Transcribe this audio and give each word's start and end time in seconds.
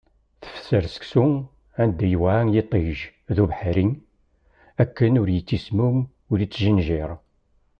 Tefser 0.43 0.83
seksu 0.93 1.27
anda 1.81 2.03
i 2.05 2.09
t-iweɛɛa 2.09 2.43
yiṭij 2.53 2.97
d 3.35 3.37
ubeḥri, 3.43 3.87
akken 4.81 5.19
ur 5.21 5.27
yettismum 5.31 5.97
ur 6.31 6.37
yettjinjiṛ. 6.41 7.11